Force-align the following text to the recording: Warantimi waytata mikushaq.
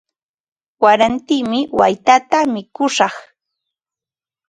Warantimi 0.83 1.59
waytata 1.79 2.37
mikushaq. 2.53 3.15